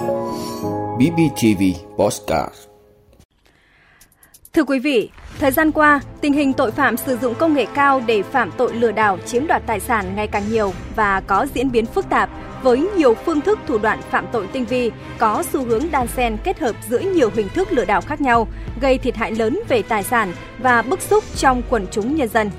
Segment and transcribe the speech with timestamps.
[0.00, 1.62] BBTV
[1.96, 2.54] Postcard
[4.52, 8.02] Thưa quý vị, thời gian qua, tình hình tội phạm sử dụng công nghệ cao
[8.06, 11.70] để phạm tội lừa đảo chiếm đoạt tài sản ngày càng nhiều và có diễn
[11.70, 12.30] biến phức tạp
[12.62, 16.36] với nhiều phương thức thủ đoạn phạm tội tinh vi, có xu hướng đan xen
[16.44, 18.48] kết hợp giữa nhiều hình thức lừa đảo khác nhau,
[18.80, 22.50] gây thiệt hại lớn về tài sản và bức xúc trong quần chúng nhân dân.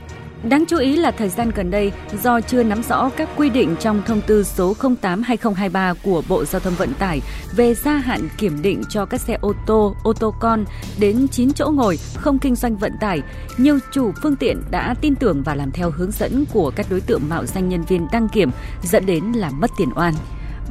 [0.44, 1.92] Đáng chú ý là thời gian gần đây,
[2.24, 6.60] do chưa nắm rõ các quy định trong thông tư số 08-2023 của Bộ Giao
[6.60, 7.21] thông Vận tải
[7.56, 10.65] về gia hạn kiểm định cho các xe ô tô, ô tô con
[11.00, 13.21] đến 9 chỗ ngồi không kinh doanh vận tải,
[13.57, 17.01] nhiều chủ phương tiện đã tin tưởng và làm theo hướng dẫn của các đối
[17.01, 18.51] tượng mạo danh nhân viên đăng kiểm,
[18.84, 20.14] dẫn đến là mất tiền oan.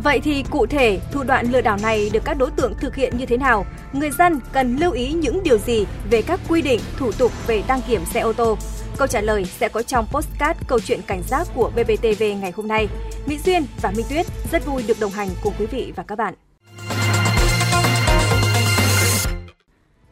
[0.03, 3.17] Vậy thì cụ thể, thủ đoạn lừa đảo này được các đối tượng thực hiện
[3.19, 3.67] như thế nào?
[3.93, 7.63] Người dân cần lưu ý những điều gì về các quy định, thủ tục về
[7.67, 8.59] đăng kiểm xe ô tô?
[9.01, 12.69] Câu trả lời sẽ có trong postcard câu chuyện cảnh giác của BBTV ngày hôm
[12.69, 12.89] nay.
[13.27, 16.17] Mỹ Duyên và Minh Tuyết rất vui được đồng hành cùng quý vị và các
[16.17, 16.35] bạn.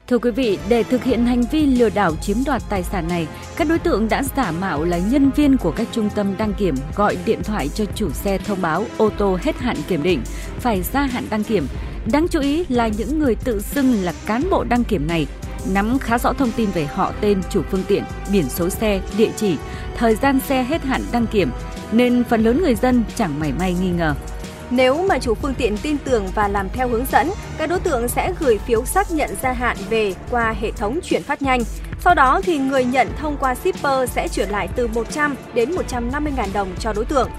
[0.06, 3.26] Thưa quý vị, để thực hiện hành vi lừa đảo chiếm đoạt tài sản này,
[3.56, 6.74] các đối tượng đã giả mạo là nhân viên của các trung tâm đăng kiểm
[6.96, 10.22] gọi điện thoại cho chủ xe thông báo ô tô hết hạn kiểm định,
[10.60, 11.66] phải gia hạn đăng kiểm.
[12.12, 15.26] Đáng chú ý là những người tự xưng là cán bộ đăng kiểm này
[15.68, 19.30] nắm khá rõ thông tin về họ tên chủ phương tiện, biển số xe, địa
[19.36, 19.56] chỉ,
[19.96, 21.50] thời gian xe hết hạn đăng kiểm,
[21.92, 24.14] nên phần lớn người dân chẳng mảy may nghi ngờ.
[24.70, 28.08] Nếu mà chủ phương tiện tin tưởng và làm theo hướng dẫn, các đối tượng
[28.08, 31.60] sẽ gửi phiếu xác nhận gia hạn về qua hệ thống chuyển phát nhanh.
[32.00, 36.32] Sau đó thì người nhận thông qua shipper sẽ chuyển lại từ 100 đến 150
[36.36, 37.30] ngàn đồng cho đối tượng.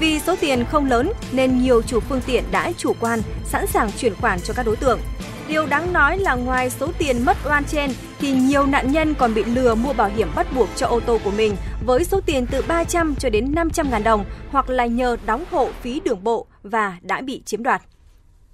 [0.00, 3.90] Vì số tiền không lớn nên nhiều chủ phương tiện đã chủ quan, sẵn sàng
[3.98, 5.00] chuyển khoản cho các đối tượng.
[5.50, 9.34] Điều đáng nói là ngoài số tiền mất oan trên thì nhiều nạn nhân còn
[9.34, 11.56] bị lừa mua bảo hiểm bắt buộc cho ô tô của mình
[11.86, 15.68] với số tiền từ 300 cho đến 500 ngàn đồng hoặc là nhờ đóng hộ
[15.80, 17.82] phí đường bộ và đã bị chiếm đoạt.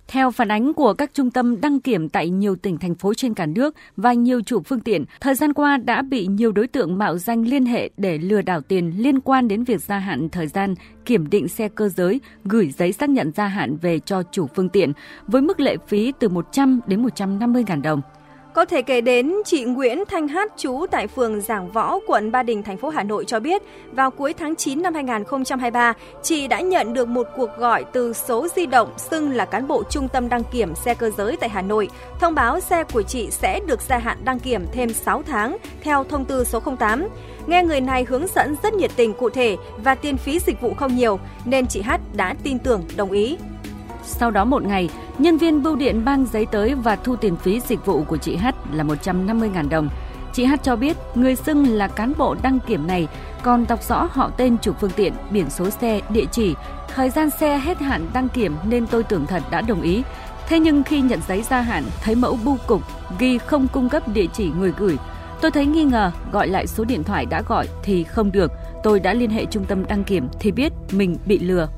[0.09, 3.35] Theo phản ánh của các trung tâm đăng kiểm tại nhiều tỉnh thành phố trên
[3.35, 6.98] cả nước và nhiều chủ phương tiện, thời gian qua đã bị nhiều đối tượng
[6.98, 10.47] mạo danh liên hệ để lừa đảo tiền liên quan đến việc gia hạn thời
[10.47, 14.47] gian kiểm định xe cơ giới, gửi giấy xác nhận gia hạn về cho chủ
[14.55, 14.92] phương tiện
[15.27, 18.01] với mức lệ phí từ 100 đến 150 ngàn đồng.
[18.56, 22.42] Có thể kể đến chị Nguyễn Thanh Hát trú tại phường Giảng Võ, quận Ba
[22.42, 23.62] Đình, thành phố Hà Nội cho biết,
[23.92, 28.48] vào cuối tháng 9 năm 2023, chị đã nhận được một cuộc gọi từ số
[28.56, 31.62] di động xưng là cán bộ trung tâm đăng kiểm xe cơ giới tại Hà
[31.62, 31.89] Nội,
[32.20, 36.05] thông báo xe của chị sẽ được gia hạn đăng kiểm thêm 6 tháng theo
[36.05, 37.08] thông tư số 08.
[37.46, 40.74] Nghe người này hướng dẫn rất nhiệt tình cụ thể và tiền phí dịch vụ
[40.74, 43.36] không nhiều, nên chị Hát đã tin tưởng đồng ý.
[44.06, 47.61] Sau đó một ngày, nhân viên bưu điện mang giấy tới và thu tiền phí
[47.61, 49.89] dịch vụ của chị H là 150.000 đồng.
[50.33, 53.08] Chị H cho biết người xưng là cán bộ đăng kiểm này
[53.42, 56.55] còn đọc rõ họ tên chủ phương tiện, biển số xe, địa chỉ,
[56.94, 60.02] thời gian xe hết hạn đăng kiểm nên tôi tưởng thật đã đồng ý.
[60.48, 62.83] Thế nhưng khi nhận giấy gia hạn, thấy mẫu bưu cục
[63.18, 64.96] ghi không cung cấp địa chỉ người gửi.
[65.40, 68.52] Tôi thấy nghi ngờ, gọi lại số điện thoại đã gọi thì không được.
[68.83, 71.68] Tôi đã liên hệ trung tâm đăng kiểm thì biết mình bị lừa.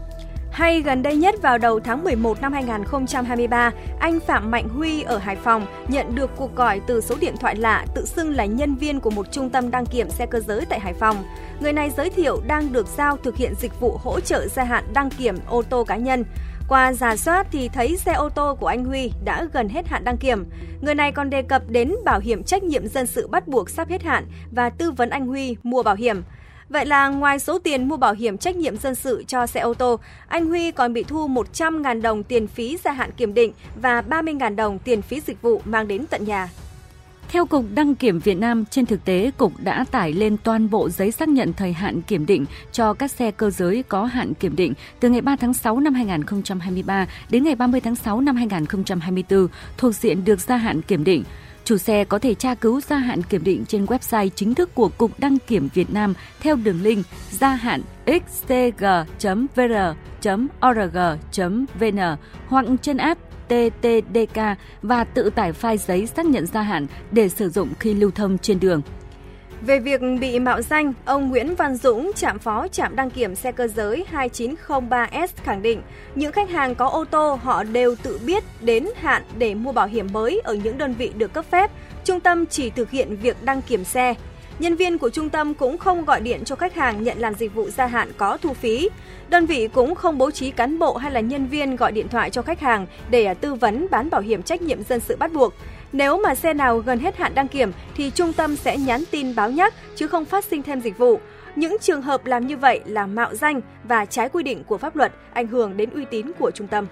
[0.58, 3.70] Hay gần đây nhất vào đầu tháng 11 năm 2023,
[4.00, 7.56] anh Phạm Mạnh Huy ở Hải Phòng nhận được cuộc gọi từ số điện thoại
[7.56, 10.64] lạ tự xưng là nhân viên của một trung tâm đăng kiểm xe cơ giới
[10.69, 11.24] tại Hải Phòng.
[11.60, 14.84] Người này giới thiệu đang được giao thực hiện dịch vụ hỗ trợ gia hạn
[14.94, 16.24] đăng kiểm ô tô cá nhân.
[16.69, 20.04] Qua giả soát thì thấy xe ô tô của anh Huy đã gần hết hạn
[20.04, 20.44] đăng kiểm.
[20.80, 23.88] Người này còn đề cập đến bảo hiểm trách nhiệm dân sự bắt buộc sắp
[23.88, 26.22] hết hạn và tư vấn anh Huy mua bảo hiểm.
[26.68, 29.74] Vậy là ngoài số tiền mua bảo hiểm trách nhiệm dân sự cho xe ô
[29.74, 29.98] tô,
[30.28, 33.52] anh Huy còn bị thu 100.000 đồng tiền phí gia hạn kiểm định
[33.82, 36.48] và 30.000 đồng tiền phí dịch vụ mang đến tận nhà.
[37.28, 40.88] Theo Cục Đăng kiểm Việt Nam, trên thực tế, Cục đã tải lên toàn bộ
[40.88, 44.56] giấy xác nhận thời hạn kiểm định cho các xe cơ giới có hạn kiểm
[44.56, 49.48] định từ ngày 3 tháng 6 năm 2023 đến ngày 30 tháng 6 năm 2024
[49.76, 51.24] thuộc diện được gia hạn kiểm định.
[51.64, 54.88] Chủ xe có thể tra cứu gia hạn kiểm định trên website chính thức của
[54.88, 58.98] Cục Đăng kiểm Việt Nam theo đường link gia hạn xcg.vr.org.vn
[62.48, 64.40] hoặc trên app TTDK
[64.82, 68.38] và tự tải file giấy xác nhận gia hạn để sử dụng khi lưu thông
[68.38, 68.82] trên đường.
[69.60, 73.52] Về việc bị mạo danh, ông Nguyễn Văn Dũng, trạm phó trạm đăng kiểm xe
[73.52, 75.82] cơ giới 2903S khẳng định,
[76.14, 79.86] những khách hàng có ô tô họ đều tự biết đến hạn để mua bảo
[79.86, 81.70] hiểm mới ở những đơn vị được cấp phép.
[82.04, 84.14] Trung tâm chỉ thực hiện việc đăng kiểm xe.
[84.58, 87.55] Nhân viên của trung tâm cũng không gọi điện cho khách hàng nhận làm dịch
[87.55, 88.88] vụ gia hạn có thu phí.
[89.28, 92.31] Đơn vị cũng không bố trí cán bộ hay là nhân viên gọi điện thoại
[92.31, 95.32] cho khách hàng để à, tư vấn bán bảo hiểm trách nhiệm dân sự bắt
[95.32, 95.55] buộc.
[95.93, 99.34] Nếu mà xe nào gần hết hạn đăng kiểm thì trung tâm sẽ nhắn tin
[99.34, 101.20] báo nhắc chứ không phát sinh thêm dịch vụ.
[101.56, 104.96] Những trường hợp làm như vậy là mạo danh và trái quy định của pháp
[104.96, 106.87] luật, ảnh hưởng đến uy tín của trung tâm.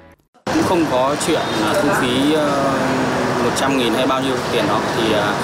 [0.54, 1.40] cũng không có chuyện
[1.82, 2.78] thu phí ờ,
[3.44, 5.34] 100 nghìn hay bao nhiêu tiền đó thì à,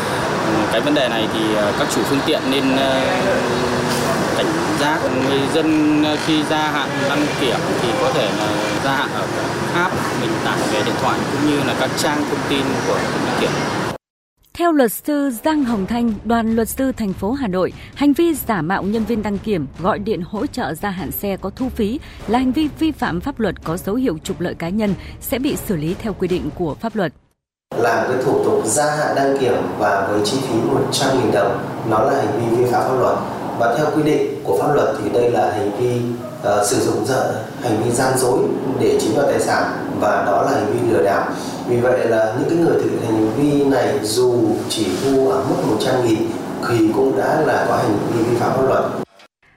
[0.73, 3.01] cái vấn đề này thì ờ, các chủ phương tiện nên ờ,
[4.37, 8.49] cảnh giác người dân ờ, khi gia hạn đăng kiểm thì có thể là
[8.85, 9.27] gia hạn ở
[9.75, 12.95] app mình tải về điện thoại cũng như là các trang thông tin của
[13.27, 13.51] đăng kiểm
[14.55, 18.35] theo luật sư Giang Hồng Thanh, đoàn luật sư thành phố Hà Nội, hành vi
[18.35, 21.69] giả mạo nhân viên đăng kiểm gọi điện hỗ trợ gia hạn xe có thu
[21.69, 24.95] phí là hành vi vi phạm pháp luật có dấu hiệu trục lợi cá nhân
[25.21, 27.13] sẽ bị xử lý theo quy định của pháp luật.
[27.77, 30.55] Làm cái thủ tục gia hạn đăng kiểm và với chi phí
[30.93, 31.59] 100.000 đồng,
[31.91, 33.17] nó là hành vi vi phạm pháp luật.
[33.59, 36.01] Và theo quy định của pháp luật thì đây là hành vi
[36.61, 38.39] uh, sử dụng dở, hành vi gian dối
[38.81, 41.31] để chiếm đoạt tài sản và đó là hành vi lừa đảo
[41.67, 44.35] vì vậy là những cái người thực hiện hành vi này dù
[44.69, 46.19] chỉ thu ở mức 100 nghìn
[46.69, 48.85] thì cũng đã là có hành vi vi phạm pháp luật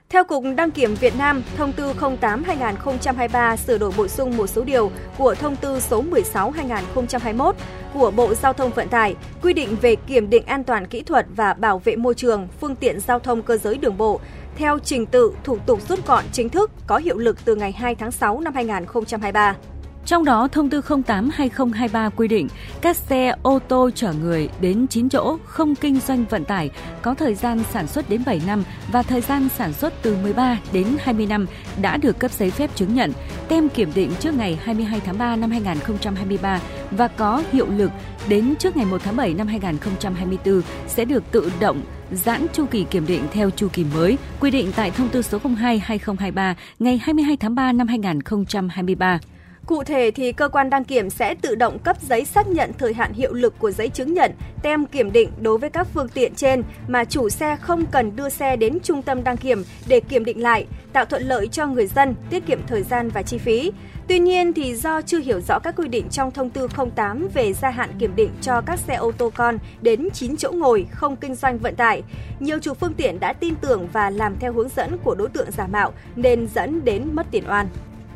[0.10, 4.64] theo Cục Đăng kiểm Việt Nam, Thông tư 08-2023 sửa đổi bổ sung một số
[4.64, 6.04] điều của Thông tư số
[6.34, 7.54] 16-2021
[7.96, 11.26] của Bộ Giao thông Vận tải, quy định về kiểm định an toàn kỹ thuật
[11.36, 14.20] và bảo vệ môi trường, phương tiện giao thông cơ giới đường bộ
[14.58, 17.96] theo trình tự thủ tục rút gọn chính thức có hiệu lực từ ngày 2
[17.96, 19.56] tháng 6 năm 2023.
[20.06, 22.48] Trong đó, thông tư 08-2023 quy định
[22.82, 26.70] các xe ô tô chở người đến 9 chỗ không kinh doanh vận tải
[27.02, 30.60] có thời gian sản xuất đến 7 năm và thời gian sản xuất từ 13
[30.74, 31.46] đến 20 năm
[31.82, 33.12] đã được cấp giấy phép chứng nhận,
[33.48, 36.62] tem kiểm định trước ngày 22 tháng 3 năm 2023
[36.92, 37.92] và có hiệu lực
[38.30, 41.82] đến trước ngày 1 tháng 7 năm 2024 sẽ được tự động
[42.12, 45.40] giãn chu kỳ kiểm định theo chu kỳ mới quy định tại thông tư số
[45.44, 49.20] 02-2023 ngày 22 tháng 3 năm 2023.
[49.66, 52.94] Cụ thể thì cơ quan đăng kiểm sẽ tự động cấp giấy xác nhận thời
[52.94, 54.32] hạn hiệu lực của giấy chứng nhận,
[54.62, 58.30] tem kiểm định đối với các phương tiện trên mà chủ xe không cần đưa
[58.30, 61.88] xe đến trung tâm đăng kiểm để kiểm định lại, tạo thuận lợi cho người
[61.88, 63.72] dân, tiết kiệm thời gian và chi phí.
[64.08, 67.54] Tuy nhiên thì do chưa hiểu rõ các quy định trong thông tư 08 về
[67.54, 71.16] gia hạn kiểm định cho các xe ô tô con đến 9 chỗ ngồi không
[71.16, 72.04] kinh doanh vận tải,
[72.40, 75.52] nhiều chủ phương tiện đã tin tưởng và làm theo hướng dẫn của đối tượng
[75.52, 77.68] giả mạo nên dẫn đến mất tiền oan.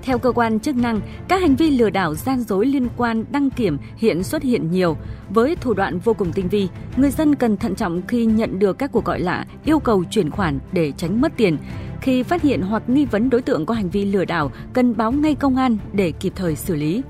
[0.02, 3.50] Theo cơ quan chức năng, các hành vi lừa đảo gian dối liên quan đăng
[3.50, 4.98] kiểm hiện xuất hiện nhiều.
[5.30, 6.68] Với thủ đoạn vô cùng tinh vi,
[6.98, 10.32] người dân cần thận trọng khi nhận được các cuộc gọi lạ yêu cầu chuyển
[10.32, 11.58] khoản để tránh mất tiền.
[12.02, 15.12] Khi phát hiện hoặc nghi vấn đối tượng có hành vi lừa đảo, cần báo
[15.12, 17.02] ngay công an để kịp thời xử lý.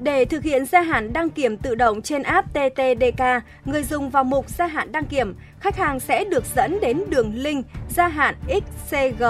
[0.00, 3.22] Để thực hiện gia hạn đăng kiểm tự động trên app TTDK,
[3.64, 7.34] người dùng vào mục gia hạn đăng kiểm, khách hàng sẽ được dẫn đến đường
[7.34, 9.24] link gia hạn xcg.vr.org.vn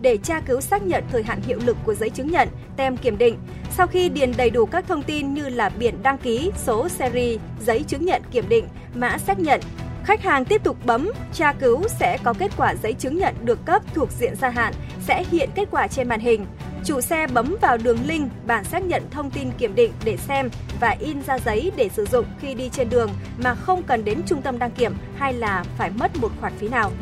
[0.00, 3.18] để tra cứu xác nhận thời hạn hiệu lực của giấy chứng nhận, tem kiểm
[3.18, 3.38] định.
[3.70, 7.38] Sau khi điền đầy đủ các thông tin như là biển đăng ký, số seri,
[7.60, 9.60] giấy chứng nhận kiểm định, mã xác nhận,
[10.04, 13.64] Khách hàng tiếp tục bấm tra cứu sẽ có kết quả giấy chứng nhận được
[13.64, 14.74] cấp thuộc diện gia hạn
[15.06, 16.46] sẽ hiện kết quả trên màn hình.
[16.84, 20.48] Chủ xe bấm vào đường link bản xác nhận thông tin kiểm định để xem
[20.80, 23.10] và in ra giấy để sử dụng khi đi trên đường
[23.44, 26.68] mà không cần đến trung tâm đăng kiểm hay là phải mất một khoản phí
[26.68, 26.92] nào.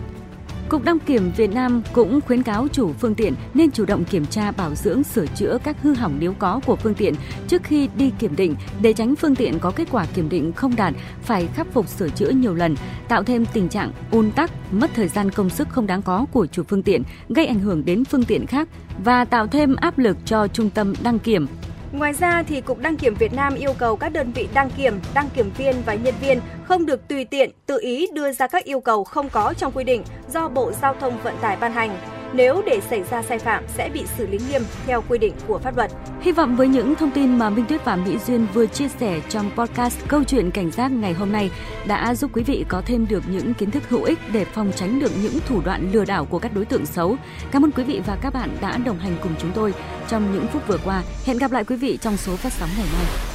[0.71, 4.27] Cục Đăng kiểm Việt Nam cũng khuyến cáo chủ phương tiện nên chủ động kiểm
[4.27, 7.15] tra bảo dưỡng sửa chữa các hư hỏng nếu có của phương tiện
[7.49, 8.57] trước khi đi kiểm định.
[8.83, 12.09] Để tránh phương tiện có kết quả kiểm định không đạt phải khắc phục sửa
[12.09, 12.75] chữa nhiều lần,
[13.09, 16.47] tạo thêm tình trạng ùn tắc, mất thời gian công sức không đáng có của
[16.47, 18.69] chủ phương tiện, gây ảnh hưởng đến phương tiện khác
[19.05, 21.47] và tạo thêm áp lực cho trung tâm đăng kiểm.
[21.93, 25.01] Ngoài ra thì Cục Đăng kiểm Việt Nam yêu cầu các đơn vị đăng kiểm,
[25.15, 28.65] đăng kiểm viên và nhân viên không được tùy tiện, tự ý đưa ra các
[28.65, 32.20] yêu cầu không có trong quy định do Bộ Giao thông Vận tải ban hành.
[32.35, 35.59] Nếu để xảy ra sai phạm sẽ bị xử lý nghiêm theo quy định của
[35.59, 35.91] pháp luật.
[36.21, 39.21] Hy vọng với những thông tin mà Minh Tuyết và Mỹ Duyên vừa chia sẻ
[39.29, 41.51] trong podcast Câu chuyện cảnh giác ngày hôm nay
[41.87, 45.01] đã giúp quý vị có thêm được những kiến thức hữu ích để phòng tránh
[45.01, 47.17] được những thủ đoạn lừa đảo của các đối tượng xấu.
[47.51, 49.75] Cảm ơn quý vị và các bạn đã đồng hành cùng chúng tôi
[50.09, 51.03] trong những phút vừa qua.
[51.25, 53.30] Hẹn gặp lại quý vị trong số phát sóng ngày mai.